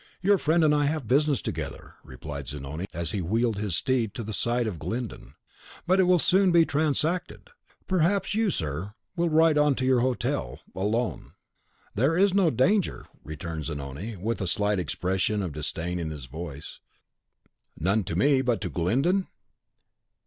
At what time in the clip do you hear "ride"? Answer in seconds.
9.29-9.59